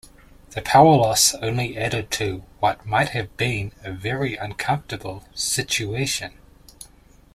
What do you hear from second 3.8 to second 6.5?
a very uncomfortable situation.